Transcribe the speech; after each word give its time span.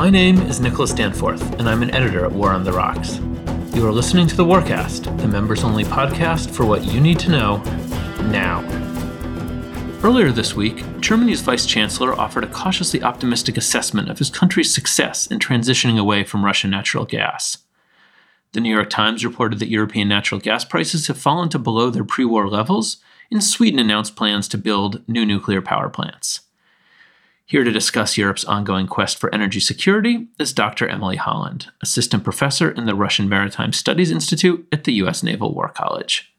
My 0.00 0.08
name 0.08 0.38
is 0.40 0.60
Nicholas 0.60 0.94
Danforth, 0.94 1.42
and 1.60 1.68
I'm 1.68 1.82
an 1.82 1.94
editor 1.94 2.24
at 2.24 2.32
War 2.32 2.52
on 2.52 2.64
the 2.64 2.72
Rocks. 2.72 3.18
You 3.74 3.86
are 3.86 3.92
listening 3.92 4.26
to 4.28 4.34
the 4.34 4.46
Warcast, 4.46 5.14
the 5.20 5.28
members 5.28 5.62
only 5.62 5.84
podcast 5.84 6.48
for 6.48 6.64
what 6.64 6.86
you 6.86 7.02
need 7.02 7.18
to 7.18 7.30
know 7.30 7.58
now. 8.30 8.62
Earlier 10.02 10.32
this 10.32 10.56
week, 10.56 10.82
Germany's 11.00 11.42
vice 11.42 11.66
chancellor 11.66 12.18
offered 12.18 12.44
a 12.44 12.46
cautiously 12.46 13.02
optimistic 13.02 13.58
assessment 13.58 14.08
of 14.08 14.18
his 14.18 14.30
country's 14.30 14.72
success 14.72 15.26
in 15.26 15.38
transitioning 15.38 15.98
away 15.98 16.24
from 16.24 16.46
Russian 16.46 16.70
natural 16.70 17.04
gas. 17.04 17.58
The 18.52 18.60
New 18.62 18.74
York 18.74 18.88
Times 18.88 19.22
reported 19.22 19.58
that 19.58 19.68
European 19.68 20.08
natural 20.08 20.40
gas 20.40 20.64
prices 20.64 21.08
have 21.08 21.18
fallen 21.18 21.50
to 21.50 21.58
below 21.58 21.90
their 21.90 22.04
pre 22.04 22.24
war 22.24 22.48
levels, 22.48 23.02
and 23.30 23.44
Sweden 23.44 23.78
announced 23.78 24.16
plans 24.16 24.48
to 24.48 24.56
build 24.56 25.06
new 25.06 25.26
nuclear 25.26 25.60
power 25.60 25.90
plants. 25.90 26.40
Here 27.50 27.64
to 27.64 27.72
discuss 27.72 28.16
Europe's 28.16 28.44
ongoing 28.44 28.86
quest 28.86 29.18
for 29.18 29.34
energy 29.34 29.58
security 29.58 30.28
is 30.38 30.52
Dr. 30.52 30.86
Emily 30.86 31.16
Holland, 31.16 31.66
assistant 31.82 32.22
professor 32.22 32.70
in 32.70 32.86
the 32.86 32.94
Russia 32.94 33.24
Maritime 33.24 33.72
Studies 33.72 34.12
Institute 34.12 34.68
at 34.70 34.84
the 34.84 34.92
U.S. 34.92 35.24
Naval 35.24 35.52
War 35.52 35.68
College. 35.68 36.32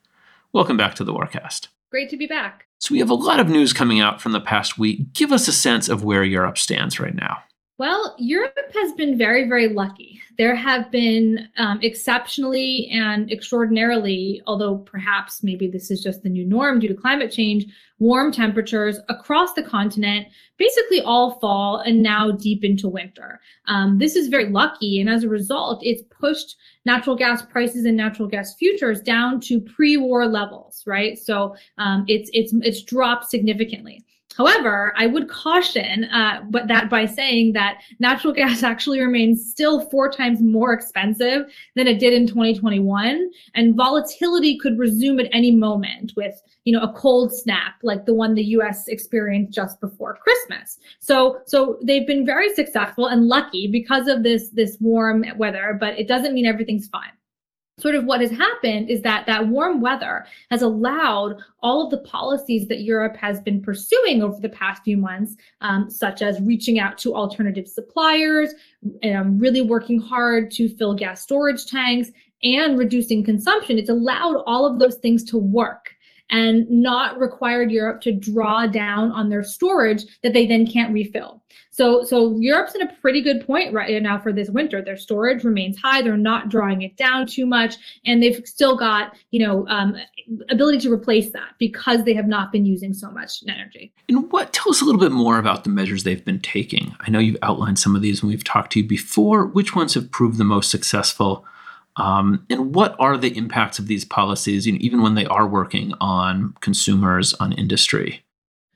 Welcome 0.53 0.77
back 0.77 0.95
to 0.95 1.03
the 1.03 1.13
Warcast. 1.13 1.67
Great 1.89 2.09
to 2.11 2.17
be 2.17 2.27
back. 2.27 2.65
So, 2.79 2.93
we 2.93 2.99
have 2.99 3.09
a 3.09 3.13
lot 3.13 3.41
of 3.41 3.49
news 3.49 3.73
coming 3.73 3.99
out 3.99 4.21
from 4.21 4.31
the 4.31 4.39
past 4.39 4.77
week. 4.77 5.11
Give 5.11 5.33
us 5.33 5.49
a 5.49 5.51
sense 5.51 5.89
of 5.89 6.05
where 6.05 6.23
Europe 6.23 6.57
stands 6.57 6.97
right 6.97 7.13
now. 7.13 7.39
Well, 7.77 8.15
Europe 8.17 8.55
has 8.73 8.93
been 8.93 9.17
very, 9.17 9.49
very 9.49 9.67
lucky. 9.67 10.21
There 10.41 10.55
have 10.55 10.89
been 10.89 11.49
um, 11.57 11.77
exceptionally 11.83 12.89
and 12.91 13.31
extraordinarily, 13.31 14.41
although 14.47 14.79
perhaps 14.79 15.43
maybe 15.43 15.67
this 15.67 15.91
is 15.91 16.01
just 16.01 16.23
the 16.23 16.29
new 16.29 16.43
norm 16.43 16.79
due 16.79 16.87
to 16.87 16.95
climate 16.95 17.31
change, 17.31 17.67
warm 17.99 18.31
temperatures 18.31 18.97
across 19.07 19.53
the 19.53 19.61
continent, 19.61 20.25
basically 20.57 20.99
all 21.01 21.37
fall 21.39 21.77
and 21.77 22.01
now 22.01 22.31
deep 22.31 22.63
into 22.63 22.87
winter. 22.87 23.39
Um, 23.67 23.99
this 23.99 24.15
is 24.15 24.29
very 24.29 24.49
lucky. 24.49 24.99
And 24.99 25.11
as 25.11 25.23
a 25.23 25.29
result, 25.29 25.79
it's 25.83 26.01
pushed 26.09 26.55
natural 26.85 27.15
gas 27.15 27.43
prices 27.43 27.85
and 27.85 27.95
natural 27.95 28.27
gas 28.27 28.55
futures 28.55 28.99
down 28.99 29.41
to 29.41 29.61
pre-war 29.61 30.25
levels, 30.25 30.81
right? 30.87 31.19
So 31.19 31.55
um, 31.77 32.03
it's 32.07 32.31
it's 32.33 32.51
it's 32.63 32.81
dropped 32.81 33.29
significantly. 33.29 34.03
However, 34.41 34.91
I 34.97 35.05
would 35.05 35.29
caution 35.29 36.05
uh, 36.05 36.41
but 36.49 36.67
that 36.67 36.89
by 36.89 37.05
saying 37.05 37.53
that 37.53 37.79
natural 37.99 38.33
gas 38.33 38.63
actually 38.71 38.99
remains 38.99 39.51
still 39.51 39.81
four 39.91 40.09
times 40.09 40.41
more 40.41 40.73
expensive 40.73 41.45
than 41.75 41.85
it 41.85 41.99
did 41.99 42.11
in 42.11 42.25
2021, 42.25 43.29
and 43.53 43.75
volatility 43.75 44.57
could 44.57 44.79
resume 44.79 45.19
at 45.19 45.29
any 45.31 45.51
moment 45.51 46.13
with 46.15 46.41
you 46.65 46.73
know 46.73 46.81
a 46.81 46.91
cold 46.93 47.31
snap 47.31 47.75
like 47.83 48.07
the 48.07 48.15
one 48.15 48.33
the 48.33 48.43
U.S. 48.57 48.87
experienced 48.87 49.53
just 49.53 49.79
before 49.79 50.17
Christmas. 50.23 50.79
So 50.97 51.41
so 51.45 51.77
they've 51.83 52.07
been 52.07 52.25
very 52.25 52.51
successful 52.55 53.05
and 53.05 53.27
lucky 53.27 53.67
because 53.67 54.07
of 54.07 54.23
this 54.23 54.49
this 54.49 54.75
warm 54.79 55.23
weather, 55.37 55.77
but 55.79 55.99
it 55.99 56.07
doesn't 56.07 56.33
mean 56.33 56.47
everything's 56.47 56.87
fine 56.87 57.11
sort 57.79 57.95
of 57.95 58.05
what 58.05 58.21
has 58.21 58.31
happened 58.31 58.89
is 58.89 59.01
that 59.01 59.25
that 59.25 59.47
warm 59.47 59.81
weather 59.81 60.25
has 60.49 60.61
allowed 60.61 61.37
all 61.63 61.83
of 61.83 61.91
the 61.91 61.97
policies 61.99 62.67
that 62.67 62.81
Europe 62.81 63.15
has 63.15 63.39
been 63.41 63.61
pursuing 63.61 64.21
over 64.21 64.39
the 64.39 64.49
past 64.49 64.83
few 64.83 64.97
months, 64.97 65.35
um, 65.61 65.89
such 65.89 66.21
as 66.21 66.39
reaching 66.41 66.79
out 66.79 66.97
to 66.99 67.15
alternative 67.15 67.67
suppliers, 67.67 68.53
um, 69.03 69.39
really 69.39 69.61
working 69.61 69.99
hard 69.99 70.51
to 70.51 70.69
fill 70.69 70.93
gas 70.93 71.21
storage 71.21 71.65
tanks, 71.65 72.11
and 72.43 72.77
reducing 72.77 73.23
consumption. 73.23 73.77
It's 73.77 73.89
allowed 73.89 74.43
all 74.45 74.65
of 74.65 74.79
those 74.79 74.95
things 74.95 75.23
to 75.25 75.37
work 75.37 75.95
and 76.31 76.69
not 76.69 77.19
required 77.19 77.71
Europe 77.71 78.01
to 78.01 78.11
draw 78.11 78.65
down 78.65 79.11
on 79.11 79.29
their 79.29 79.43
storage 79.43 80.03
that 80.23 80.33
they 80.33 80.47
then 80.47 80.65
can't 80.65 80.93
refill. 80.93 81.41
So, 81.71 82.03
so 82.03 82.35
Europe's 82.37 82.75
in 82.75 82.81
a 82.81 82.93
pretty 83.01 83.21
good 83.21 83.45
point 83.45 83.73
right 83.73 84.01
now 84.01 84.19
for 84.19 84.33
this 84.33 84.49
winter. 84.49 84.81
Their 84.81 84.97
storage 84.97 85.43
remains 85.43 85.77
high. 85.77 86.01
They're 86.01 86.17
not 86.17 86.49
drawing 86.49 86.81
it 86.81 86.97
down 86.97 87.27
too 87.27 87.45
much, 87.45 87.75
and 88.05 88.21
they've 88.21 88.45
still 88.45 88.75
got 88.77 89.15
you 89.31 89.45
know 89.45 89.67
um, 89.67 89.95
ability 90.49 90.79
to 90.79 90.91
replace 90.91 91.31
that 91.31 91.53
because 91.59 92.03
they 92.03 92.13
have 92.13 92.27
not 92.27 92.51
been 92.51 92.65
using 92.65 92.93
so 92.93 93.09
much 93.09 93.43
energy. 93.47 93.93
And 94.09 94.31
what? 94.31 94.51
Tell 94.53 94.69
us 94.69 94.81
a 94.81 94.85
little 94.85 94.99
bit 94.99 95.11
more 95.11 95.37
about 95.37 95.63
the 95.63 95.69
measures 95.69 96.03
they've 96.03 96.23
been 96.23 96.39
taking. 96.39 96.95
I 96.99 97.09
know 97.09 97.19
you've 97.19 97.37
outlined 97.41 97.79
some 97.79 97.95
of 97.95 98.01
these 98.01 98.21
when 98.21 98.29
we've 98.29 98.43
talked 98.43 98.73
to 98.73 98.81
you 98.81 98.87
before. 98.87 99.45
Which 99.45 99.75
ones 99.75 99.93
have 99.93 100.11
proved 100.11 100.37
the 100.37 100.43
most 100.43 100.71
successful? 100.71 101.45
Um, 101.97 102.45
and 102.49 102.73
what 102.73 102.95
are 102.99 103.17
the 103.17 103.35
impacts 103.37 103.79
of 103.79 103.87
these 103.87 104.05
policies, 104.05 104.65
you 104.65 104.73
know, 104.73 104.79
even 104.81 105.01
when 105.01 105.15
they 105.15 105.25
are 105.25 105.47
working 105.47 105.93
on 105.99 106.53
consumers, 106.61 107.33
on 107.35 107.51
industry? 107.53 108.23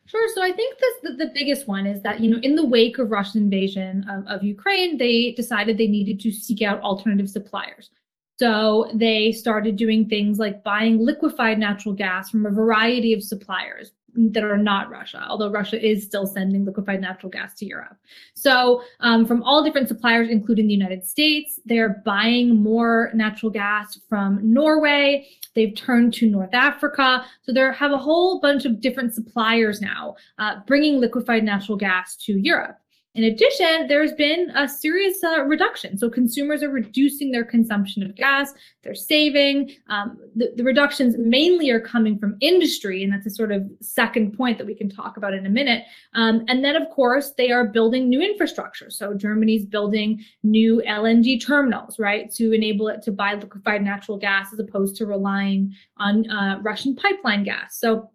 Sure. 0.06 0.30
So 0.36 0.44
I 0.44 0.52
think 0.52 0.78
the, 1.04 1.14
the 1.14 1.32
biggest 1.34 1.68
one 1.68 1.88
is 1.88 2.02
that, 2.04 2.20
you 2.20 2.30
know, 2.30 2.40
in 2.44 2.56
the 2.56 2.66
wake 2.66 3.00
of 3.00 3.12
Russian 3.12 3.42
invasion 3.42 4.06
of, 4.10 4.28
of 4.28 4.44
Ukraine, 4.44 4.98
they 4.98 5.32
decided 5.32 5.78
they 5.78 5.88
needed 5.88 6.20
to 6.22 6.32
seek 6.32 6.62
out 6.62 6.82
alternative 6.82 7.30
suppliers. 7.30 7.90
So 8.38 8.92
they 8.94 9.32
started 9.32 9.78
doing 9.78 10.08
things 10.08 10.40
like 10.40 10.64
buying 10.64 11.00
liquefied 11.00 11.58
natural 11.58 11.96
gas 11.96 12.30
from 12.30 12.46
a 12.46 12.52
variety 12.52 13.14
of 13.14 13.24
suppliers, 13.24 13.94
that 14.16 14.44
are 14.44 14.58
not 14.58 14.90
Russia, 14.90 15.26
although 15.28 15.50
Russia 15.50 15.84
is 15.84 16.04
still 16.04 16.26
sending 16.26 16.66
liquefied 16.66 17.02
natural 17.02 17.30
gas 17.30 17.54
to 17.56 17.66
Europe. 17.66 17.98
So, 18.34 18.84
um, 19.02 19.26
from 19.26 19.44
all 19.44 19.64
different 19.64 19.88
suppliers, 19.88 20.30
including 20.30 20.68
the 20.68 20.74
United 20.74 21.06
States, 21.06 21.60
they're 21.66 22.02
buying 22.06 22.56
more 22.56 23.12
natural 23.14 23.52
gas 23.52 24.00
from 24.08 24.40
Norway. 24.42 25.28
They've 25.54 25.76
turned 25.76 26.14
to 26.16 26.30
North 26.30 26.54
Africa. 26.54 27.26
So, 27.44 27.54
they 27.54 27.62
have 27.62 27.92
a 27.92 27.98
whole 27.98 28.40
bunch 28.40 28.66
of 28.66 28.82
different 28.82 29.14
suppliers 29.14 29.82
now 29.82 30.16
uh, 30.38 30.58
bringing 30.66 31.00
liquefied 31.00 31.44
natural 31.44 31.78
gas 31.78 32.16
to 32.26 32.34
Europe. 32.40 32.78
In 33.16 33.24
addition, 33.24 33.88
there's 33.88 34.12
been 34.12 34.52
a 34.56 34.68
serious 34.68 35.24
uh, 35.24 35.46
reduction. 35.46 35.98
So 35.98 36.10
consumers 36.10 36.62
are 36.62 36.70
reducing 36.70 37.32
their 37.32 37.46
consumption 37.46 38.04
of 38.04 38.14
gas, 38.14 38.54
they're 38.84 38.94
saving. 38.94 39.72
Um, 39.88 40.20
the, 40.36 40.52
the, 40.58 40.66
reductions 40.66 41.16
mainly 41.18 41.70
are 41.70 41.80
coming 41.80 42.20
from 42.20 42.36
industry, 42.42 43.04
and 43.04 43.14
that's 43.14 43.26
a 43.26 43.30
sort 43.30 43.54
of 43.54 43.64
second 43.80 44.36
point 44.36 44.58
that 44.58 44.68
we 44.68 44.76
can 44.76 44.90
talk 44.90 45.16
about 45.16 45.34
in 45.34 45.46
a 45.46 45.50
minute. 45.50 45.86
Um, 46.14 46.44
and 46.50 46.64
then, 46.64 46.76
of 46.76 46.90
course, 46.90 47.32
they 47.38 47.52
are 47.52 47.66
building 47.66 48.10
new 48.10 48.22
infrastructure. 48.22 48.90
So 48.90 49.14
Germany's 49.14 49.66
building 49.66 50.22
new 50.44 50.84
LNG 50.86 51.44
terminals, 51.46 51.98
right, 51.98 52.30
to 52.34 52.52
enable 52.52 52.90
it 52.90 53.02
to 53.04 53.14
buy 53.14 53.36
liquefied 53.36 53.82
natural 53.82 54.18
gas 54.18 54.52
as 54.52 54.60
opposed 54.60 54.98
to 54.98 55.06
relying 55.06 55.74
on 55.98 56.30
uh, 56.30 56.60
Russian 56.62 56.96
pipeline 56.96 57.46
gas. 57.46 57.80
So 57.80 58.10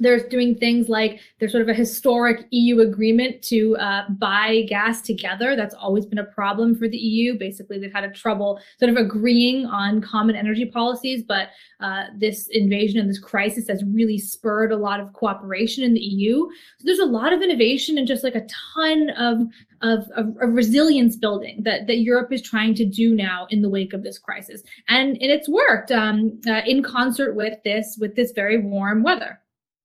there's 0.00 0.24
doing 0.24 0.56
things 0.56 0.88
like 0.88 1.20
there's 1.38 1.52
sort 1.52 1.62
of 1.62 1.68
a 1.68 1.74
historic 1.74 2.46
EU 2.50 2.80
agreement 2.80 3.42
to 3.42 3.76
uh, 3.76 4.08
buy 4.08 4.64
gas 4.68 5.02
together. 5.02 5.54
That's 5.54 5.74
always 5.74 6.06
been 6.06 6.18
a 6.18 6.24
problem 6.24 6.74
for 6.74 6.88
the 6.88 6.96
EU. 6.96 7.38
Basically, 7.38 7.78
they've 7.78 7.92
had 7.92 8.04
a 8.04 8.10
trouble 8.10 8.58
sort 8.78 8.90
of 8.90 8.96
agreeing 8.96 9.66
on 9.66 10.00
common 10.00 10.34
energy 10.34 10.64
policies, 10.64 11.22
but 11.22 11.50
uh, 11.80 12.04
this 12.16 12.48
invasion 12.48 12.98
and 12.98 13.08
this 13.08 13.18
crisis 13.18 13.68
has 13.68 13.84
really 13.84 14.18
spurred 14.18 14.72
a 14.72 14.76
lot 14.76 15.00
of 15.00 15.12
cooperation 15.12 15.84
in 15.84 15.94
the 15.94 16.00
EU. 16.00 16.48
So 16.78 16.84
there's 16.84 16.98
a 16.98 17.04
lot 17.04 17.32
of 17.32 17.42
innovation 17.42 17.98
and 17.98 18.08
just 18.08 18.24
like 18.24 18.34
a 18.34 18.46
ton 18.74 19.10
of 19.10 19.48
of, 19.82 20.10
of, 20.14 20.36
of 20.40 20.52
resilience 20.52 21.16
building 21.16 21.62
that, 21.62 21.86
that 21.86 22.00
Europe 22.00 22.30
is 22.32 22.42
trying 22.42 22.74
to 22.74 22.84
do 22.84 23.14
now 23.14 23.46
in 23.48 23.62
the 23.62 23.68
wake 23.70 23.94
of 23.94 24.02
this 24.02 24.18
crisis, 24.18 24.62
and 24.88 25.10
and 25.10 25.30
it's 25.30 25.48
worked 25.48 25.90
um, 25.90 26.38
uh, 26.46 26.60
in 26.66 26.82
concert 26.82 27.34
with 27.34 27.62
this 27.64 27.96
with 27.98 28.14
this 28.14 28.32
very 28.32 28.58
warm 28.58 29.02
weather. 29.02 29.39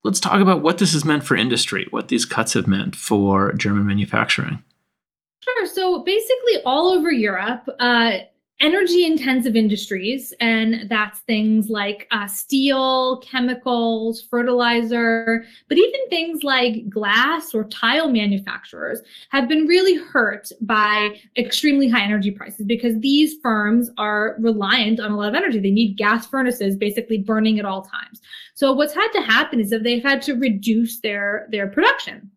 Let's 0.05 0.19
talk 0.19 0.39
about 0.39 0.61
what 0.61 0.77
this 0.77 0.93
has 0.93 1.03
meant 1.03 1.23
for 1.23 1.35
industry, 1.35 1.87
what 1.89 2.09
these 2.09 2.25
cuts 2.25 2.53
have 2.53 2.67
meant 2.67 2.95
for 2.95 3.53
German 3.53 3.87
manufacturing. 3.87 4.63
Sure. 5.41 5.65
So 5.65 6.03
basically, 6.03 6.61
all 6.63 6.89
over 6.89 7.11
Europe, 7.11 7.67
uh, 7.79 8.19
energy 8.61 9.05
intensive 9.05 9.55
industries, 9.55 10.33
and 10.39 10.89
that's 10.89 11.19
things 11.21 11.69
like 11.69 12.07
uh, 12.11 12.27
steel, 12.27 13.19
chemicals, 13.19 14.21
fertilizer, 14.21 15.43
but 15.67 15.77
even 15.77 15.99
things 16.09 16.43
like 16.43 16.87
glass 16.89 17.53
or 17.53 17.65
tile 17.65 18.09
manufacturers 18.09 19.01
have 19.29 19.49
been 19.49 19.65
really 19.65 19.95
hurt 19.95 20.49
by 20.61 21.19
extremely 21.37 21.89
high 21.89 22.03
energy 22.03 22.31
prices 22.31 22.65
because 22.65 22.97
these 22.99 23.35
firms 23.41 23.89
are 23.97 24.37
reliant 24.39 24.99
on 24.99 25.11
a 25.11 25.17
lot 25.17 25.29
of 25.29 25.35
energy. 25.35 25.59
They 25.59 25.71
need 25.71 25.97
gas 25.97 26.25
furnaces 26.25 26.77
basically 26.77 27.17
burning 27.17 27.59
at 27.59 27.65
all 27.65 27.81
times. 27.81 28.21
So 28.53 28.71
what's 28.71 28.93
had 28.93 29.11
to 29.11 29.21
happen 29.21 29.59
is 29.59 29.69
that 29.71 29.83
they've 29.83 30.03
had 30.03 30.21
to 30.23 30.33
reduce 30.33 31.01
their 31.01 31.47
their 31.51 31.67
production 31.67 32.31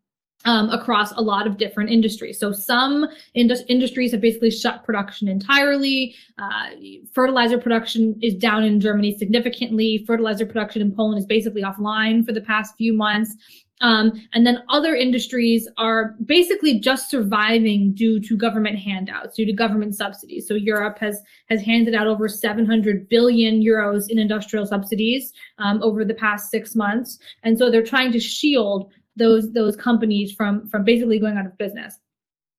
um, 0.44 0.70
across 0.70 1.12
a 1.12 1.20
lot 1.20 1.46
of 1.46 1.56
different 1.56 1.90
industries. 1.90 2.38
So 2.38 2.52
some 2.52 3.06
indus- 3.34 3.64
industries 3.68 4.12
have 4.12 4.20
basically 4.20 4.50
shut 4.50 4.84
production 4.84 5.28
entirely. 5.28 6.14
Uh, 6.38 6.70
fertilizer 7.12 7.58
production 7.58 8.18
is 8.22 8.34
down 8.34 8.64
in 8.64 8.80
Germany 8.80 9.16
significantly. 9.18 10.04
Fertilizer 10.06 10.46
production 10.46 10.80
in 10.80 10.94
Poland 10.94 11.18
is 11.18 11.26
basically 11.26 11.62
offline 11.62 12.24
for 12.24 12.32
the 12.32 12.40
past 12.40 12.76
few 12.76 12.92
months. 12.92 13.36
Um, 13.80 14.12
and 14.32 14.46
then 14.46 14.62
other 14.68 14.94
industries 14.94 15.68
are 15.76 16.16
basically 16.24 16.80
just 16.80 17.10
surviving 17.10 17.92
due 17.94 18.20
to 18.20 18.36
government 18.36 18.78
handouts, 18.78 19.36
due 19.36 19.46
to 19.46 19.52
government 19.52 19.94
subsidies. 19.94 20.48
So 20.48 20.54
Europe 20.54 20.98
has 20.98 21.22
has 21.48 21.62
handed 21.62 21.94
out 21.94 22.06
over 22.06 22.28
700 22.28 23.08
billion 23.08 23.62
euros 23.62 24.08
in 24.08 24.18
industrial 24.18 24.66
subsidies 24.66 25.32
um, 25.58 25.80
over 25.82 26.04
the 26.04 26.14
past 26.14 26.50
six 26.50 26.74
months, 26.74 27.18
and 27.44 27.56
so 27.56 27.70
they're 27.70 27.82
trying 27.82 28.12
to 28.12 28.20
shield 28.20 28.90
those 29.18 29.52
those 29.52 29.76
companies 29.76 30.32
from 30.32 30.68
from 30.68 30.84
basically 30.84 31.18
going 31.18 31.36
out 31.36 31.46
of 31.46 31.58
business. 31.58 31.98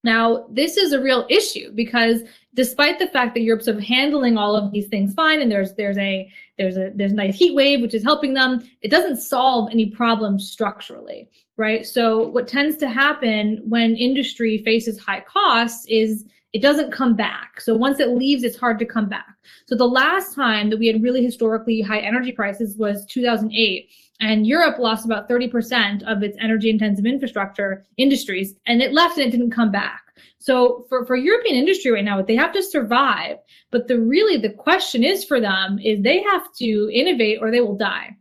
Now, 0.03 0.45
this 0.49 0.77
is 0.77 0.93
a 0.93 1.01
real 1.01 1.25
issue 1.29 1.71
because 1.73 2.21
despite 2.53 2.99
the 2.99 3.07
fact 3.07 3.33
that 3.33 3.41
Europe's 3.41 3.65
sort 3.65 3.77
of 3.77 3.83
handling 3.83 4.37
all 4.37 4.55
of 4.55 4.71
these 4.71 4.87
things 4.87 5.13
fine, 5.13 5.41
and 5.41 5.51
there's 5.51 5.73
there's 5.73 5.97
a 5.97 6.31
there's 6.57 6.77
a 6.77 6.91
there's 6.95 7.11
a 7.11 7.15
nice 7.15 7.35
heat 7.35 7.53
wave 7.53 7.81
which 7.81 7.93
is 7.93 8.03
helping 8.03 8.33
them, 8.33 8.63
it 8.81 8.91
doesn't 8.91 9.17
solve 9.17 9.69
any 9.71 9.87
problems 9.89 10.49
structurally, 10.49 11.29
right? 11.57 11.85
So 11.85 12.27
what 12.27 12.47
tends 12.47 12.77
to 12.77 12.87
happen 12.87 13.61
when 13.65 13.95
industry 13.95 14.59
faces 14.59 14.97
high 14.99 15.21
costs 15.21 15.85
is 15.89 16.25
it 16.53 16.61
doesn't 16.61 16.91
come 16.91 17.15
back. 17.15 17.61
So 17.61 17.75
once 17.75 17.99
it 17.99 18.09
leaves, 18.09 18.43
it's 18.43 18.57
hard 18.57 18.79
to 18.79 18.85
come 18.85 19.07
back. 19.07 19.35
So 19.67 19.75
the 19.75 19.85
last 19.85 20.33
time 20.33 20.69
that 20.69 20.79
we 20.79 20.87
had 20.87 21.03
really 21.03 21.23
historically 21.23 21.81
high 21.81 21.99
energy 21.99 22.31
prices 22.31 22.77
was 22.77 23.05
2008 23.05 23.89
and 24.19 24.45
Europe 24.45 24.79
lost 24.79 25.05
about 25.05 25.29
30% 25.29 26.03
of 26.03 26.23
its 26.23 26.37
energy 26.39 26.69
intensive 26.69 27.05
infrastructure 27.05 27.85
industries 27.97 28.55
and 28.65 28.81
it 28.81 28.93
left 28.93 29.17
and 29.17 29.27
it 29.27 29.31
didn't 29.31 29.51
come 29.51 29.71
back. 29.71 30.01
So 30.39 30.85
for, 30.89 31.05
for 31.05 31.15
European 31.15 31.55
industry 31.55 31.91
right 31.91 32.03
now, 32.03 32.21
they 32.21 32.35
have 32.35 32.53
to 32.53 32.63
survive. 32.63 33.37
But 33.71 33.87
the 33.87 33.99
really 33.99 34.37
the 34.37 34.53
question 34.53 35.03
is 35.03 35.23
for 35.23 35.39
them 35.39 35.79
is 35.79 36.01
they 36.01 36.21
have 36.23 36.51
to 36.57 36.89
innovate 36.93 37.39
or 37.41 37.51
they 37.51 37.61
will 37.61 37.77
die. 37.77 38.15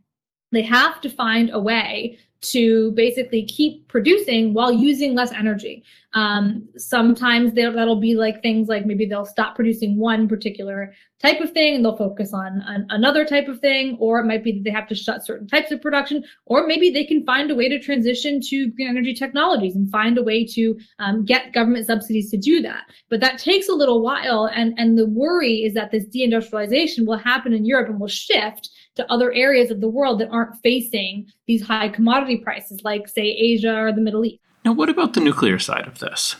They 0.51 0.63
have 0.63 1.01
to 1.01 1.09
find 1.09 1.49
a 1.51 1.59
way 1.59 2.17
to 2.41 2.91
basically 2.93 3.43
keep 3.45 3.87
producing 3.87 4.53
while 4.53 4.71
using 4.71 5.13
less 5.13 5.31
energy. 5.33 5.83
Um, 6.13 6.67
sometimes 6.77 7.53
that'll 7.53 7.99
be 7.99 8.15
like 8.15 8.41
things 8.41 8.67
like 8.67 8.85
maybe 8.85 9.05
they'll 9.05 9.25
stop 9.25 9.55
producing 9.55 9.97
one 9.97 10.27
particular 10.27 10.93
type 11.21 11.41
of 11.41 11.51
thing 11.51 11.75
and 11.75 11.85
they'll 11.85 11.97
focus 11.97 12.33
on 12.33 12.63
an, 12.65 12.87
another 12.89 13.25
type 13.25 13.47
of 13.47 13.59
thing, 13.59 13.97
or 13.99 14.19
it 14.19 14.25
might 14.25 14.43
be 14.43 14.53
that 14.53 14.63
they 14.63 14.71
have 14.71 14.87
to 14.87 14.95
shut 14.95 15.25
certain 15.25 15.47
types 15.47 15.69
of 15.69 15.81
production, 15.81 16.23
or 16.45 16.65
maybe 16.65 16.89
they 16.89 17.03
can 17.03 17.25
find 17.25 17.51
a 17.51 17.55
way 17.55 17.67
to 17.67 17.77
transition 17.77 18.39
to 18.41 18.71
green 18.71 18.87
energy 18.87 19.13
technologies 19.13 19.75
and 19.75 19.91
find 19.91 20.17
a 20.17 20.23
way 20.23 20.45
to 20.45 20.79
um, 20.99 21.25
get 21.25 21.53
government 21.53 21.85
subsidies 21.85 22.31
to 22.31 22.37
do 22.37 22.61
that. 22.61 22.83
But 23.09 23.19
that 23.19 23.37
takes 23.37 23.67
a 23.67 23.75
little 23.75 24.01
while, 24.01 24.49
and 24.55 24.73
and 24.77 24.97
the 24.97 25.07
worry 25.07 25.63
is 25.63 25.73
that 25.73 25.91
this 25.91 26.05
deindustrialization 26.05 27.05
will 27.05 27.17
happen 27.17 27.53
in 27.53 27.65
Europe 27.65 27.89
and 27.89 27.99
will 27.99 28.07
shift 28.07 28.69
to 28.99 29.11
other 29.11 29.31
areas 29.33 29.71
of 29.71 29.81
the 29.81 29.89
world 29.89 30.19
that 30.19 30.29
aren't 30.29 30.55
facing 30.61 31.27
these 31.47 31.61
high 31.61 31.89
commodity 31.89 32.37
prices, 32.37 32.81
like, 32.83 33.07
say, 33.07 33.23
Asia 33.23 33.75
or 33.75 33.91
the 33.91 34.01
Middle 34.01 34.25
East. 34.25 34.41
Now, 34.65 34.73
what 34.73 34.89
about 34.89 35.13
the 35.13 35.21
nuclear 35.21 35.57
side 35.57 35.87
of 35.87 35.99
this? 35.99 36.35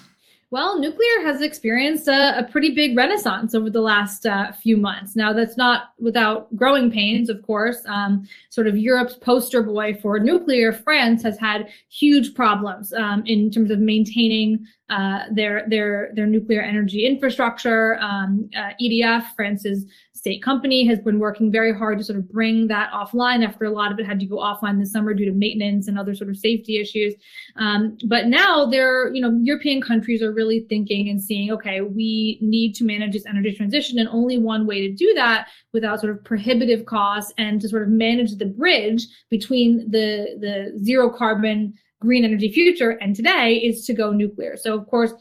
Well, 0.52 0.80
nuclear 0.80 1.22
has 1.22 1.44
experienced 1.44 2.08
a, 2.08 2.40
a 2.40 2.44
pretty 2.44 2.74
big 2.74 2.98
renaissance 2.98 3.54
over 3.54 3.70
the 3.70 3.82
last 3.82 4.26
uh, 4.26 4.52
few 4.52 4.78
months. 4.78 5.16
Now, 5.16 5.32
that's 5.32 5.58
not 5.58 5.92
without 6.00 6.54
growing 6.56 6.90
pains, 6.90 7.30
of 7.30 7.44
course. 7.44 7.84
Um, 7.86 8.28
sort 8.50 8.66
of 8.66 8.76
Europe's 8.76 9.14
poster 9.14 9.62
boy 9.62 9.94
for 10.02 10.18
nuclear, 10.20 10.74
France, 10.74 11.22
has 11.22 11.38
had 11.38 11.70
huge 11.90 12.34
problems 12.34 12.92
um, 12.94 13.22
in 13.28 13.52
terms 13.52 13.70
of 13.70 13.78
maintaining 13.78 14.66
uh, 14.90 15.26
their 15.32 15.70
their 15.70 16.10
their 16.16 16.26
nuclear 16.26 16.62
energy 16.62 17.06
infrastructure. 17.06 18.00
Um, 18.00 18.50
uh, 18.58 18.72
EDF, 18.82 19.28
France's 19.36 19.86
state 20.20 20.44
company, 20.44 20.86
has 20.86 21.00
been 21.00 21.18
working 21.18 21.50
very 21.50 21.74
hard 21.74 21.98
to 21.98 22.04
sort 22.04 22.20
of 22.20 22.30
bring 22.30 22.68
that 22.68 22.92
offline 22.92 23.42
after 23.48 23.64
a 23.64 23.72
lot 23.72 23.90
of 23.92 23.98
it 24.00 24.06
had 24.06 24.20
to 24.20 24.26
go 24.26 24.36
offline 24.36 24.78
this 24.78 24.92
summer 24.92 25.14
due 25.14 25.26
to 25.26 25.32
maintenance 25.32 25.88
and 25.88 25.98
other 25.98 26.14
sort 26.14 26.30
of 26.30 26.38
safety 26.38 26.78
issues. 26.78 27.14
Um, 27.56 27.98
but 28.06 28.28
now 28.28 28.66
they're, 28.66 29.14
you 29.14 29.22
know, 29.22 29.32
European 29.42 29.82
countries 29.82 30.22
are 30.22 30.34
really 30.34 30.66
thinking 30.68 31.08
and 31.08 31.22
seeing, 31.22 31.52
okay, 31.52 31.80
we 31.82 32.38
need 32.42 32.76
to 32.76 32.84
manage 32.84 33.14
this 33.14 33.26
energy 33.26 33.54
transition, 33.56 33.98
and 33.98 34.10
only 34.10 34.38
one 34.38 34.68
way 34.68 34.86
to 34.86 34.94
do 34.94 35.14
that 35.16 35.48
without 35.72 36.02
sort 36.02 36.12
of 36.14 36.24
prohibitive 36.26 36.86
costs 36.86 37.34
and 37.38 37.62
to 37.62 37.70
sort 37.70 37.84
of 37.84 37.90
manage 37.90 38.36
the 38.36 38.46
bridge 38.46 39.08
between 39.30 39.90
the 39.90 40.38
the 40.42 40.78
zero 40.84 41.10
carbon 41.10 41.74
green 42.02 42.24
energy 42.24 42.52
future 42.52 42.92
and 43.02 43.16
today 43.16 43.56
is 43.56 43.86
to 43.86 43.94
go 43.94 44.12
nuclear. 44.12 44.56
So 44.58 44.78
of 44.78 44.88
course, 44.88 45.14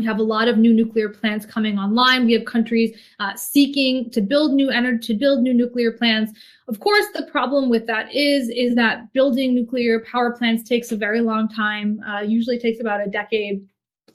we 0.00 0.06
have 0.06 0.18
a 0.18 0.22
lot 0.22 0.48
of 0.48 0.56
new 0.56 0.72
nuclear 0.72 1.10
plants 1.10 1.44
coming 1.44 1.78
online. 1.78 2.24
We 2.24 2.32
have 2.32 2.46
countries 2.46 2.96
uh, 3.18 3.34
seeking 3.36 4.10
to 4.12 4.22
build 4.22 4.54
new 4.54 4.70
energy, 4.70 5.08
to 5.08 5.14
build 5.14 5.42
new 5.42 5.52
nuclear 5.52 5.92
plants. 5.92 6.32
Of 6.68 6.80
course, 6.80 7.04
the 7.12 7.24
problem 7.24 7.68
with 7.68 7.86
that 7.86 8.14
is 8.14 8.48
is 8.48 8.74
that 8.76 9.12
building 9.12 9.54
nuclear 9.54 10.00
power 10.00 10.32
plants 10.32 10.66
takes 10.66 10.90
a 10.90 10.96
very 10.96 11.20
long 11.20 11.50
time. 11.50 12.00
Uh, 12.08 12.20
usually 12.22 12.58
takes 12.58 12.80
about 12.80 13.06
a 13.06 13.10
decade 13.10 13.68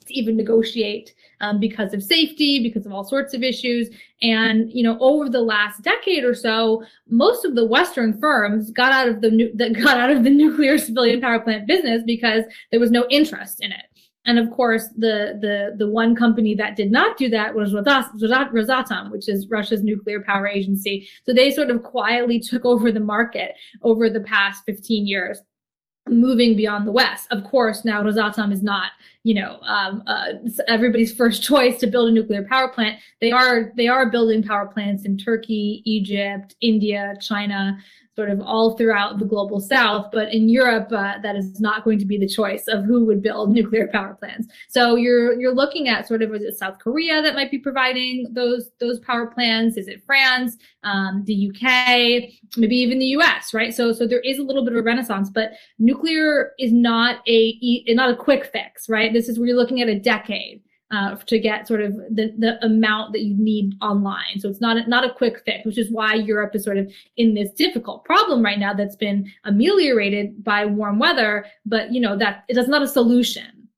to 0.06 0.12
even 0.12 0.36
negotiate 0.36 1.14
um, 1.40 1.60
because 1.60 1.94
of 1.94 2.02
safety, 2.02 2.60
because 2.62 2.84
of 2.84 2.92
all 2.92 3.04
sorts 3.04 3.32
of 3.32 3.44
issues. 3.44 3.88
And 4.22 4.68
you 4.72 4.82
know, 4.82 4.98
over 4.98 5.28
the 5.28 5.40
last 5.40 5.82
decade 5.82 6.24
or 6.24 6.34
so, 6.34 6.82
most 7.08 7.44
of 7.44 7.54
the 7.54 7.64
Western 7.64 8.18
firms 8.18 8.72
got 8.72 8.90
out 8.90 9.08
of 9.08 9.20
the 9.20 9.30
nu- 9.30 9.54
got 9.84 9.98
out 9.98 10.10
of 10.10 10.24
the 10.24 10.30
nuclear 10.30 10.78
civilian 10.78 11.20
power 11.20 11.38
plant 11.38 11.68
business 11.68 12.02
because 12.04 12.42
there 12.72 12.80
was 12.80 12.90
no 12.90 13.06
interest 13.08 13.62
in 13.62 13.70
it. 13.70 13.84
And 14.26 14.38
of 14.38 14.50
course, 14.50 14.88
the 14.96 15.38
the 15.40 15.76
the 15.78 15.88
one 15.88 16.14
company 16.14 16.54
that 16.56 16.76
did 16.76 16.90
not 16.90 17.16
do 17.16 17.28
that 17.30 17.54
was 17.54 17.72
Rosatom, 17.72 19.10
which 19.10 19.28
is 19.28 19.48
Russia's 19.48 19.82
nuclear 19.82 20.20
power 20.20 20.46
agency. 20.46 21.08
So 21.24 21.32
they 21.32 21.50
sort 21.50 21.70
of 21.70 21.82
quietly 21.82 22.40
took 22.40 22.64
over 22.64 22.90
the 22.90 23.00
market 23.00 23.52
over 23.82 24.10
the 24.10 24.20
past 24.20 24.64
15 24.66 25.06
years 25.06 25.40
moving 26.08 26.56
beyond 26.56 26.86
the 26.86 26.92
West. 26.92 27.26
Of 27.30 27.44
course, 27.44 27.84
now 27.84 28.02
Rosatom 28.02 28.52
is 28.52 28.62
not, 28.62 28.92
you 29.24 29.34
know, 29.34 29.58
um, 29.62 30.02
uh, 30.06 30.34
everybody's 30.68 31.14
first 31.14 31.42
choice 31.50 31.78
to 31.80 31.86
build 31.86 32.08
a 32.08 32.12
nuclear 32.12 32.44
power 32.44 32.68
plant. 32.68 33.00
They 33.20 33.32
are 33.32 33.72
they 33.76 33.88
are 33.88 34.10
building 34.10 34.42
power 34.42 34.66
plants 34.66 35.04
in 35.04 35.18
Turkey, 35.18 35.82
Egypt, 35.84 36.54
India, 36.60 37.14
China 37.20 37.78
sort 38.16 38.30
of 38.30 38.40
all 38.40 38.76
throughout 38.76 39.18
the 39.18 39.26
global 39.26 39.60
south. 39.60 40.06
But 40.10 40.32
in 40.32 40.48
Europe, 40.48 40.90
uh, 40.90 41.18
that 41.22 41.36
is 41.36 41.60
not 41.60 41.84
going 41.84 41.98
to 41.98 42.06
be 42.06 42.18
the 42.18 42.26
choice 42.26 42.66
of 42.66 42.84
who 42.84 43.04
would 43.04 43.22
build 43.22 43.50
nuclear 43.52 43.88
power 43.88 44.14
plants. 44.14 44.48
So 44.68 44.96
you're 44.96 45.38
you're 45.38 45.54
looking 45.54 45.88
at 45.88 46.08
sort 46.08 46.22
of 46.22 46.34
is 46.34 46.42
it 46.42 46.58
South 46.58 46.78
Korea 46.78 47.22
that 47.22 47.34
might 47.34 47.50
be 47.50 47.58
providing 47.58 48.28
those 48.32 48.70
those 48.80 48.98
power 49.00 49.26
plants? 49.26 49.76
Is 49.76 49.86
it 49.86 50.02
France, 50.04 50.56
um, 50.82 51.22
the 51.26 51.50
UK, 51.50 52.30
maybe 52.56 52.76
even 52.76 52.98
the 52.98 53.16
US? 53.18 53.52
Right. 53.52 53.74
So 53.74 53.92
so 53.92 54.06
there 54.06 54.20
is 54.20 54.38
a 54.38 54.42
little 54.42 54.64
bit 54.64 54.72
of 54.72 54.78
a 54.78 54.82
renaissance, 54.82 55.30
but 55.30 55.50
nuclear 55.78 56.52
is 56.58 56.72
not 56.72 57.20
a 57.28 57.84
not 57.88 58.10
a 58.10 58.16
quick 58.16 58.46
fix. 58.46 58.88
Right. 58.88 59.12
This 59.12 59.28
is 59.28 59.38
where 59.38 59.48
you're 59.48 59.56
looking 59.56 59.82
at 59.82 59.88
a 59.88 59.98
decade 59.98 60.62
uh, 60.90 61.16
to 61.16 61.38
get 61.38 61.66
sort 61.66 61.80
of 61.80 61.94
the, 62.10 62.32
the 62.38 62.64
amount 62.64 63.12
that 63.12 63.22
you 63.22 63.36
need 63.36 63.74
online. 63.82 64.38
So 64.38 64.48
it's 64.48 64.60
not 64.60 64.76
a, 64.76 64.88
not 64.88 65.04
a 65.04 65.12
quick 65.12 65.42
fix, 65.44 65.66
which 65.66 65.78
is 65.78 65.90
why 65.90 66.14
Europe 66.14 66.54
is 66.54 66.64
sort 66.64 66.78
of 66.78 66.92
in 67.16 67.34
this 67.34 67.50
difficult 67.52 68.04
problem 68.04 68.42
right 68.42 68.58
now 68.58 68.72
that's 68.72 68.96
been 68.96 69.30
ameliorated 69.44 70.44
by 70.44 70.64
warm 70.64 70.98
weather, 70.98 71.46
but 71.64 71.92
you 71.92 72.00
know 72.00 72.16
that 72.18 72.44
it 72.48 72.56
is 72.56 72.68
not 72.68 72.82
a 72.82 72.88
solution. 72.88 73.68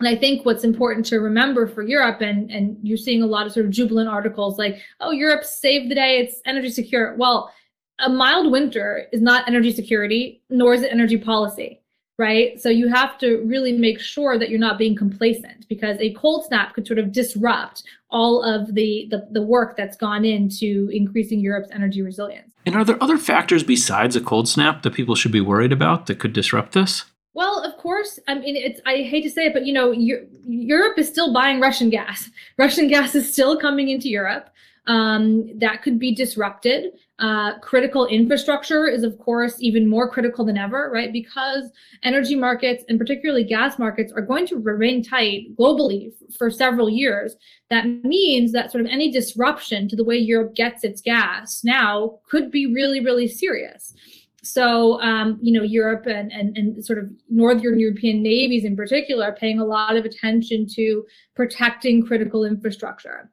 And 0.00 0.08
I 0.08 0.14
think 0.14 0.44
what's 0.44 0.62
important 0.62 1.06
to 1.06 1.18
remember 1.18 1.66
for 1.66 1.82
Europe, 1.82 2.20
and, 2.20 2.50
and 2.50 2.76
you're 2.82 2.96
seeing 2.96 3.22
a 3.22 3.26
lot 3.26 3.46
of 3.46 3.52
sort 3.52 3.66
of 3.66 3.72
jubilant 3.72 4.08
articles 4.08 4.56
like, 4.56 4.78
oh, 5.00 5.10
Europe 5.10 5.44
saved 5.44 5.90
the 5.90 5.94
day, 5.94 6.18
it's 6.18 6.40
energy 6.46 6.70
secure. 6.70 7.16
Well, 7.16 7.52
a 7.98 8.08
mild 8.08 8.52
winter 8.52 9.08
is 9.12 9.20
not 9.20 9.48
energy 9.48 9.72
security, 9.72 10.40
nor 10.50 10.72
is 10.74 10.82
it 10.82 10.92
energy 10.92 11.18
policy 11.18 11.80
right? 12.18 12.60
So 12.60 12.68
you 12.68 12.88
have 12.88 13.16
to 13.18 13.38
really 13.46 13.72
make 13.72 14.00
sure 14.00 14.38
that 14.38 14.50
you're 14.50 14.58
not 14.58 14.76
being 14.76 14.96
complacent 14.96 15.68
because 15.68 15.96
a 16.00 16.12
cold 16.14 16.44
snap 16.44 16.74
could 16.74 16.86
sort 16.86 16.98
of 16.98 17.12
disrupt 17.12 17.84
all 18.10 18.42
of 18.42 18.74
the, 18.74 19.06
the, 19.10 19.28
the 19.30 19.42
work 19.42 19.76
that's 19.76 19.96
gone 19.96 20.24
into 20.24 20.90
increasing 20.92 21.38
Europe's 21.38 21.70
energy 21.70 22.02
resilience. 22.02 22.52
And 22.66 22.74
are 22.74 22.84
there 22.84 23.02
other 23.02 23.18
factors 23.18 23.62
besides 23.62 24.16
a 24.16 24.20
cold 24.20 24.48
snap 24.48 24.82
that 24.82 24.94
people 24.94 25.14
should 25.14 25.32
be 25.32 25.40
worried 25.40 25.72
about 25.72 26.06
that 26.06 26.18
could 26.18 26.32
disrupt 26.32 26.72
this? 26.72 27.04
Well, 27.34 27.62
of 27.62 27.76
course. 27.76 28.18
I 28.26 28.34
mean, 28.34 28.56
it's. 28.56 28.80
I 28.84 29.02
hate 29.02 29.22
to 29.22 29.30
say 29.30 29.46
it, 29.46 29.52
but 29.52 29.64
you 29.64 29.72
know, 29.72 29.92
Europe 29.92 30.98
is 30.98 31.06
still 31.06 31.32
buying 31.32 31.60
Russian 31.60 31.88
gas. 31.88 32.30
Russian 32.58 32.88
gas 32.88 33.14
is 33.14 33.32
still 33.32 33.56
coming 33.56 33.90
into 33.90 34.08
Europe 34.08 34.50
um, 34.88 35.58
that 35.58 35.82
could 35.82 35.98
be 35.98 36.14
disrupted. 36.14 36.92
Uh, 37.18 37.58
critical 37.58 38.06
infrastructure 38.06 38.86
is, 38.86 39.02
of 39.02 39.18
course, 39.18 39.56
even 39.60 39.86
more 39.86 40.08
critical 40.10 40.44
than 40.44 40.56
ever, 40.56 40.90
right? 40.92 41.12
Because 41.12 41.70
energy 42.02 42.34
markets 42.34 42.84
and 42.88 42.98
particularly 42.98 43.44
gas 43.44 43.78
markets 43.78 44.12
are 44.12 44.22
going 44.22 44.46
to 44.46 44.56
remain 44.56 45.02
tight 45.04 45.54
globally 45.56 46.12
for 46.36 46.50
several 46.50 46.88
years. 46.88 47.36
That 47.68 47.86
means 47.86 48.52
that 48.52 48.72
sort 48.72 48.84
of 48.84 48.90
any 48.90 49.10
disruption 49.12 49.88
to 49.88 49.96
the 49.96 50.04
way 50.04 50.16
Europe 50.16 50.54
gets 50.54 50.84
its 50.84 51.02
gas 51.02 51.62
now 51.64 52.20
could 52.28 52.50
be 52.50 52.72
really, 52.72 53.00
really 53.00 53.28
serious. 53.28 53.94
So, 54.42 54.98
um, 55.02 55.38
you 55.42 55.52
know, 55.52 55.64
Europe 55.64 56.06
and, 56.06 56.32
and, 56.32 56.56
and 56.56 56.82
sort 56.82 56.98
of 56.98 57.10
Northern 57.28 57.78
European 57.78 58.22
navies 58.22 58.64
in 58.64 58.76
particular 58.76 59.26
are 59.26 59.34
paying 59.34 59.58
a 59.58 59.64
lot 59.64 59.96
of 59.96 60.06
attention 60.06 60.66
to 60.76 61.04
protecting 61.34 62.06
critical 62.06 62.44
infrastructure. 62.44 63.30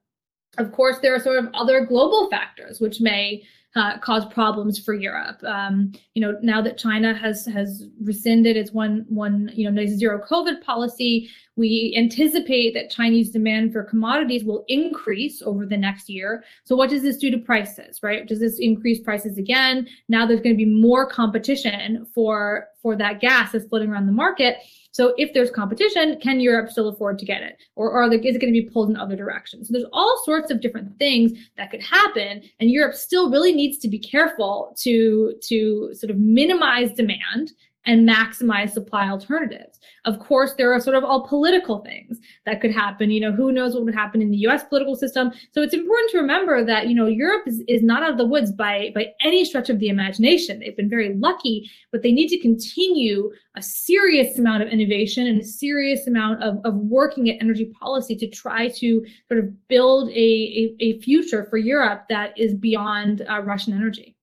Of 0.57 0.71
course, 0.71 0.97
there 1.01 1.13
are 1.15 1.19
sort 1.19 1.37
of 1.37 1.49
other 1.53 1.85
global 1.85 2.29
factors 2.29 2.79
which 2.79 3.01
may 3.01 3.43
uh, 3.75 3.97
cause 3.97 4.25
problems 4.25 4.79
for 4.79 4.93
Europe. 4.93 5.43
Um, 5.43 5.91
you 6.13 6.21
know, 6.21 6.37
now 6.41 6.61
that 6.61 6.77
China 6.77 7.13
has 7.13 7.45
has 7.47 7.87
rescinded 8.01 8.55
its 8.55 8.71
one 8.71 9.05
one 9.09 9.51
you 9.53 9.69
know 9.69 9.85
zero 9.85 10.21
COVID 10.25 10.61
policy, 10.61 11.29
We 11.55 11.93
anticipate 11.97 12.73
that 12.73 12.91
Chinese 12.91 13.31
demand 13.31 13.71
for 13.71 13.83
commodities 13.83 14.43
will 14.43 14.65
increase 14.67 15.41
over 15.41 15.65
the 15.65 15.77
next 15.77 16.09
year. 16.09 16.43
So 16.65 16.75
what 16.75 16.89
does 16.89 17.01
this 17.01 17.17
do 17.17 17.31
to 17.31 17.37
prices, 17.37 18.03
right? 18.03 18.27
Does 18.27 18.39
this 18.39 18.59
increase 18.59 18.99
prices 18.99 19.37
again? 19.37 19.87
Now 20.09 20.25
there's 20.25 20.41
going 20.41 20.55
to 20.55 20.65
be 20.65 20.69
more 20.69 21.09
competition 21.09 22.05
for 22.13 22.67
for 22.81 22.95
that 22.97 23.19
gas 23.19 23.51
that's 23.51 23.67
floating 23.67 23.89
around 23.89 24.05
the 24.05 24.11
market. 24.11 24.57
So 24.91 25.13
if 25.17 25.33
there's 25.33 25.51
competition, 25.51 26.17
can 26.21 26.39
Europe 26.39 26.69
still 26.69 26.87
afford 26.87 27.19
to 27.19 27.25
get 27.25 27.41
it? 27.41 27.57
Or, 27.75 27.91
or 27.91 28.05
is 28.05 28.13
it 28.13 28.39
going 28.39 28.53
to 28.53 28.61
be 28.61 28.69
pulled 28.69 28.89
in 28.89 28.95
other 28.95 29.17
directions? 29.17 29.67
So 29.67 29.73
there's 29.73 29.89
all 29.91 30.21
sorts 30.23 30.51
of 30.51 30.61
different 30.61 30.97
things 30.97 31.33
that 31.57 31.69
could 31.69 31.81
happen. 31.81 32.43
And 32.61 32.69
Europe 32.69 32.95
still 32.95 33.29
really 33.29 33.53
needs 33.53 33.77
to 33.79 33.89
be 33.89 33.99
careful 33.99 34.73
to, 34.83 35.33
to 35.49 35.93
sort 35.95 36.11
of 36.11 36.17
minimize 36.17 36.93
demand 36.93 37.51
and 37.85 38.07
maximize 38.07 38.71
supply 38.71 39.09
alternatives. 39.09 39.79
Of 40.05 40.19
course, 40.19 40.53
there 40.53 40.73
are 40.73 40.79
sort 40.79 40.95
of 40.95 41.03
all 41.03 41.27
political 41.27 41.79
things 41.79 42.19
that 42.45 42.61
could 42.61 42.71
happen. 42.71 43.11
You 43.11 43.21
know, 43.21 43.31
who 43.31 43.51
knows 43.51 43.73
what 43.73 43.85
would 43.85 43.95
happen 43.95 44.21
in 44.21 44.31
the 44.31 44.37
US 44.47 44.63
political 44.63 44.95
system. 44.95 45.31
So 45.51 45.61
it's 45.61 45.73
important 45.73 46.11
to 46.11 46.17
remember 46.17 46.63
that, 46.65 46.87
you 46.87 46.95
know, 46.95 47.07
Europe 47.07 47.47
is, 47.47 47.63
is 47.67 47.83
not 47.83 48.03
out 48.03 48.11
of 48.11 48.17
the 48.17 48.25
woods 48.25 48.51
by, 48.51 48.91
by 48.93 49.07
any 49.23 49.45
stretch 49.45 49.69
of 49.69 49.79
the 49.79 49.89
imagination. 49.89 50.59
They've 50.59 50.75
been 50.75 50.89
very 50.89 51.15
lucky, 51.15 51.69
but 51.91 52.01
they 52.01 52.11
need 52.11 52.29
to 52.29 52.39
continue 52.39 53.31
a 53.55 53.61
serious 53.61 54.37
amount 54.37 54.63
of 54.63 54.69
innovation 54.69 55.27
and 55.27 55.39
a 55.39 55.45
serious 55.45 56.07
amount 56.07 56.43
of, 56.43 56.59
of 56.65 56.75
working 56.75 57.29
at 57.29 57.41
energy 57.41 57.71
policy 57.79 58.15
to 58.17 58.29
try 58.29 58.67
to 58.69 59.05
sort 59.27 59.39
of 59.39 59.67
build 59.67 60.09
a, 60.09 60.13
a, 60.13 60.75
a 60.79 60.99
future 60.99 61.45
for 61.49 61.57
Europe 61.57 62.05
that 62.09 62.37
is 62.37 62.53
beyond 62.53 63.25
uh, 63.29 63.41
Russian 63.41 63.73
energy. 63.73 64.14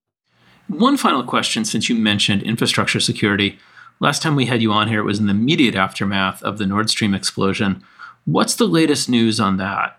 One 0.72 0.96
final 0.96 1.22
question 1.22 1.66
since 1.66 1.90
you 1.90 1.94
mentioned 1.94 2.42
infrastructure 2.44 2.98
security. 2.98 3.58
Last 4.00 4.22
time 4.22 4.34
we 4.34 4.46
had 4.46 4.62
you 4.62 4.72
on 4.72 4.88
here, 4.88 5.00
it 5.00 5.04
was 5.04 5.18
in 5.18 5.26
the 5.26 5.32
immediate 5.32 5.74
aftermath 5.74 6.42
of 6.42 6.56
the 6.56 6.64
Nord 6.64 6.88
Stream 6.88 7.12
explosion. 7.12 7.84
What's 8.24 8.54
the 8.54 8.66
latest 8.66 9.06
news 9.06 9.38
on 9.38 9.58
that? 9.58 9.98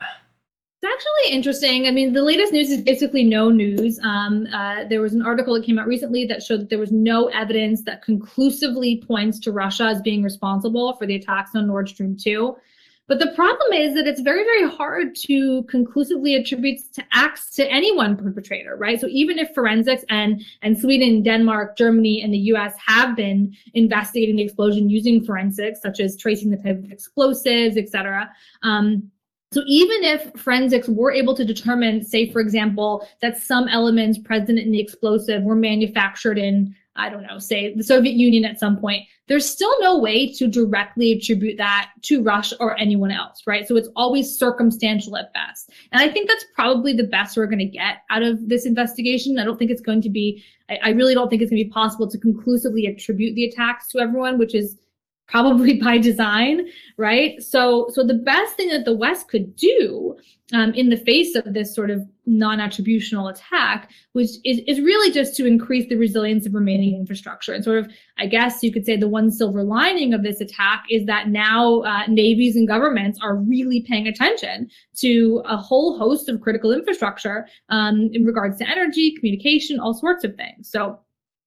It's 0.82 0.92
actually 0.92 1.36
interesting. 1.36 1.86
I 1.86 1.92
mean, 1.92 2.14
the 2.14 2.24
latest 2.24 2.52
news 2.52 2.72
is 2.72 2.82
basically 2.82 3.24
no 3.24 3.52
news. 3.52 4.00
Um, 4.04 4.48
uh, 4.52 4.86
there 4.86 5.00
was 5.00 5.14
an 5.14 5.22
article 5.22 5.54
that 5.54 5.64
came 5.64 5.78
out 5.78 5.86
recently 5.86 6.26
that 6.26 6.42
showed 6.42 6.62
that 6.62 6.70
there 6.72 6.80
was 6.80 6.92
no 6.92 7.28
evidence 7.28 7.84
that 7.84 8.02
conclusively 8.02 9.04
points 9.08 9.38
to 9.42 9.52
Russia 9.52 9.84
as 9.84 10.02
being 10.02 10.24
responsible 10.24 10.94
for 10.94 11.06
the 11.06 11.16
attacks 11.16 11.52
on 11.54 11.68
Nord 11.68 11.88
Stream 11.88 12.18
2. 12.18 12.56
But 13.14 13.20
the 13.20 13.36
problem 13.36 13.74
is 13.74 13.94
that 13.94 14.08
it's 14.08 14.22
very, 14.22 14.44
very 14.44 14.68
hard 14.68 15.16
to 15.28 15.62
conclusively 15.66 16.34
attribute 16.34 16.80
to 16.94 17.04
acts 17.12 17.52
to 17.52 17.72
any 17.72 17.96
one 17.96 18.18
perpetrator, 18.18 18.76
right? 18.76 19.00
So 19.00 19.06
even 19.06 19.38
if 19.38 19.54
forensics 19.54 20.04
and 20.10 20.44
and 20.64 20.76
Sweden, 20.76 21.22
Denmark, 21.22 21.78
Germany, 21.78 22.24
and 22.24 22.34
the 22.34 22.40
U.S. 22.54 22.74
have 22.84 23.16
been 23.16 23.56
investigating 23.76 24.38
the 24.38 24.42
explosion 24.42 24.90
using 24.90 25.24
forensics, 25.24 25.80
such 25.80 26.00
as 26.00 26.18
tracing 26.18 26.50
the 26.50 26.58
type 26.58 26.84
of 26.84 26.92
explosives, 26.92 27.78
et 27.78 27.88
cetera. 27.88 28.32
Um, 28.64 29.12
so 29.52 29.62
even 29.68 30.04
if 30.04 30.34
forensics 30.36 30.90
were 30.90 31.12
able 31.12 31.36
to 31.36 31.46
determine, 31.46 32.04
say, 32.04 32.32
for 32.32 32.42
example, 32.42 33.08
that 33.22 33.38
some 33.38 33.68
elements 33.68 34.18
present 34.18 34.58
in 34.58 34.72
the 34.72 34.80
explosive 34.80 35.44
were 35.44 35.56
manufactured 35.56 36.40
in 36.40 36.76
I 36.96 37.10
don't 37.10 37.24
know, 37.24 37.40
say 37.40 37.74
the 37.76 37.84
Soviet 37.84 38.14
Union 38.14 38.46
at 38.46 38.60
some 38.60 38.78
point, 38.78 39.04
there's 39.28 39.50
still 39.50 39.74
no 39.82 39.98
way 39.98 40.32
to 40.34 40.48
directly 40.48 41.12
attribute 41.14 41.58
that 41.58 41.90
to 42.04 42.22
Russia 42.22 42.56
or 42.60 42.78
anyone 42.78 43.10
else, 43.10 43.42
right? 43.48 43.68
So 43.68 43.76
it's 43.78 43.90
always 43.96 44.38
circumstantial 44.38 45.18
at 45.18 45.34
best. 45.34 45.72
And 45.92 46.02
I 46.02 46.10
think 46.12 46.28
that's 46.28 46.46
probably 46.54 46.94
the 46.94 47.06
best 47.06 47.36
we're 47.36 47.48
going 47.48 47.60
to 47.60 47.66
get 47.66 48.04
out 48.10 48.22
of 48.22 48.48
this 48.48 48.66
investigation. 48.66 49.40
I 49.40 49.44
don't 49.44 49.58
think 49.58 49.72
it's 49.72 49.82
going 49.82 50.02
to 50.04 50.10
be, 50.10 50.44
I, 50.70 50.80
I 50.84 50.90
really 50.90 51.14
don't 51.16 51.30
think 51.30 51.42
it's 51.42 51.50
going 51.50 51.62
to 51.62 51.66
be 51.66 51.72
possible 51.72 52.10
to 52.10 52.18
conclusively 52.18 52.86
attribute 52.86 53.36
the 53.36 53.46
attacks 53.46 53.88
to 53.90 54.00
everyone, 54.00 54.38
which 54.38 54.54
is 54.54 54.78
probably 55.34 55.74
by 55.82 55.98
design, 55.98 56.68
right? 56.98 57.42
So, 57.42 57.88
so 57.92 58.06
the 58.06 58.14
best 58.14 58.56
thing 58.56 58.70
that 58.70 58.86
the 58.86 58.96
West 58.96 59.28
could 59.28 59.56
do 59.56 60.16
um, 60.54 60.74
in 60.76 60.90
the 60.90 60.98
face 60.98 61.36
of 61.36 61.54
this 61.54 61.74
sort 61.74 61.90
of 61.90 62.08
non-attributional 62.28 63.32
attack, 63.32 63.90
which 64.12 64.30
is, 64.46 64.62
is 64.68 64.80
really 64.80 65.12
just 65.12 65.36
to 65.36 65.48
increase 65.48 65.90
the 65.90 65.96
resilience 65.96 66.46
of 66.46 66.54
remaining 66.54 66.96
infrastructure. 66.96 67.54
And 67.54 67.64
sort 67.64 67.80
of, 67.80 67.92
I 68.20 68.28
guess 68.28 68.62
you 68.62 68.72
could 68.72 68.86
say 68.86 68.96
the 68.96 69.08
one 69.08 69.32
silver 69.32 69.64
lining 69.64 70.14
of 70.14 70.22
this 70.22 70.40
attack 70.40 70.84
is 70.92 71.06
that 71.08 71.30
now 71.30 71.82
uh, 71.82 72.06
navies 72.08 72.56
and 72.56 72.68
governments 72.68 73.20
are 73.22 73.36
really 73.36 73.82
paying 73.82 74.08
attention 74.08 74.70
to 74.98 75.42
a 75.46 75.58
whole 75.58 75.98
host 75.98 76.30
of 76.30 76.42
critical 76.42 76.72
infrastructure 76.72 77.48
um, 77.70 78.10
in 78.14 78.24
regards 78.24 78.60
to 78.60 78.70
energy, 78.70 79.16
communication, 79.16 79.80
all 79.80 79.96
sorts 79.96 80.24
of 80.24 80.36
things. 80.36 80.70
So 80.70 81.00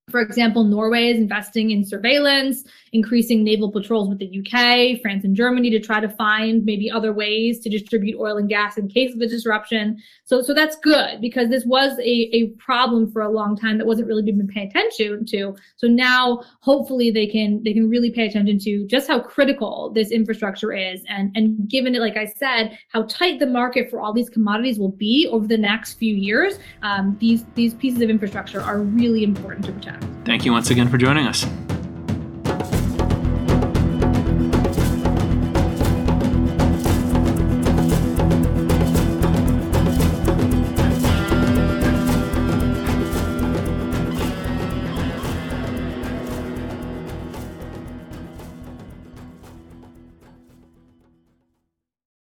for 0.08 0.20
example, 0.20 0.62
Norway 0.62 1.08
is 1.08 1.18
investing 1.18 1.72
in 1.72 1.84
surveillance, 1.84 2.62
increasing 2.92 3.42
naval 3.42 3.72
patrols 3.72 4.08
with 4.08 4.20
the 4.20 4.38
UK, 4.38 5.02
France, 5.02 5.24
and 5.24 5.34
Germany 5.34 5.68
to 5.70 5.80
try 5.80 5.98
to 5.98 6.08
find 6.08 6.64
maybe 6.64 6.88
other 6.88 7.12
ways 7.12 7.58
to 7.58 7.68
distribute 7.68 8.16
oil 8.20 8.36
and 8.36 8.48
gas 8.48 8.78
in 8.78 8.86
case 8.86 9.12
of 9.12 9.20
a 9.20 9.26
disruption. 9.26 10.00
So, 10.24 10.42
so 10.42 10.54
that's 10.54 10.76
good 10.76 11.20
because 11.20 11.48
this 11.48 11.64
was 11.64 11.98
a, 11.98 12.30
a 12.32 12.50
problem 12.50 13.10
for 13.10 13.20
a 13.20 13.28
long 13.28 13.56
time 13.56 13.78
that 13.78 13.86
wasn't 13.86 14.06
really 14.06 14.22
being 14.22 14.46
paid 14.46 14.68
attention 14.68 15.26
to. 15.26 15.56
So 15.74 15.88
now, 15.88 16.44
hopefully, 16.60 17.10
they 17.10 17.26
can 17.26 17.64
they 17.64 17.72
can 17.72 17.90
really 17.90 18.12
pay 18.12 18.28
attention 18.28 18.60
to 18.60 18.86
just 18.86 19.08
how 19.08 19.18
critical 19.18 19.90
this 19.92 20.12
infrastructure 20.12 20.72
is, 20.72 21.02
and 21.08 21.32
and 21.34 21.68
given 21.68 21.96
it, 21.96 22.00
like 22.00 22.16
I 22.16 22.26
said, 22.26 22.78
how 22.90 23.02
tight 23.08 23.40
the 23.40 23.46
market 23.46 23.90
for 23.90 24.00
all 24.00 24.12
these 24.12 24.30
commodities 24.30 24.78
will 24.78 24.92
be 24.92 25.28
over 25.32 25.48
the 25.48 25.58
next 25.58 25.94
few 25.94 26.14
years. 26.14 26.60
Um, 26.82 27.16
these 27.18 27.44
these 27.56 27.74
pieces 27.74 28.02
of 28.02 28.08
infrastructure 28.08 28.60
are 28.60 28.78
really 28.78 29.24
important 29.24 29.64
to 29.64 29.72
protect. 29.72 29.95
Thank 30.26 30.44
you 30.44 30.50
once 30.50 30.70
again 30.70 30.88
for 30.88 30.98
joining 30.98 31.28
us. 31.28 31.46